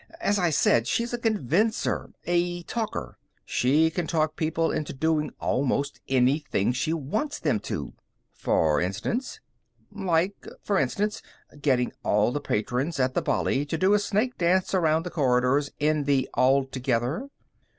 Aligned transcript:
"As 0.19 0.39
I 0.39 0.49
said, 0.49 0.87
she's 0.87 1.13
a 1.13 1.17
convincer. 1.19 2.09
A 2.25 2.63
talker. 2.63 3.19
She 3.45 3.91
can 3.91 4.07
talk 4.07 4.35
people 4.35 4.71
into 4.71 4.93
doing 4.93 5.29
almost 5.39 5.99
anything 6.07 6.71
she 6.73 6.91
wants 6.91 7.37
them 7.37 7.59
to." 7.59 7.93
"For 8.33 8.81
instance?" 8.81 9.41
"Like, 9.91 10.47
for 10.63 10.79
instance, 10.79 11.21
getting 11.61 11.91
all 12.01 12.31
the 12.31 12.41
patrons 12.41 12.99
at 12.99 13.13
the 13.13 13.21
Bali 13.21 13.63
to 13.67 13.77
do 13.77 13.93
a 13.93 13.99
snake 13.99 14.39
dance 14.39 14.73
around 14.73 15.03
the 15.03 15.11
corridors 15.11 15.69
in 15.77 16.05
the 16.05 16.27
altogether. 16.33 17.29